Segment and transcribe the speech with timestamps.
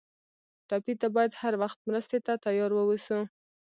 [0.67, 3.19] ټپي ته باید هر وخت مرستې ته تیار ووسو.